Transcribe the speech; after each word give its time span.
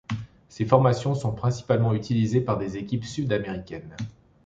Ces 0.49 0.65
formations 0.65 1.13
sont 1.13 1.31
principalement 1.31 1.93
utilisées 1.93 2.41
par 2.41 2.57
des 2.57 2.75
équipes 2.77 3.05
sud-américaines. 3.05 3.95